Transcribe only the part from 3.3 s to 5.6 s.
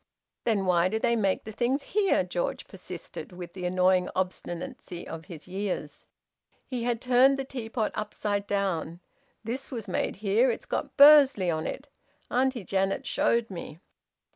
with the annoying obstinacy of his